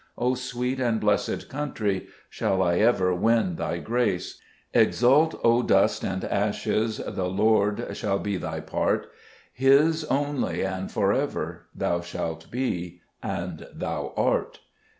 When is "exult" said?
4.87-5.39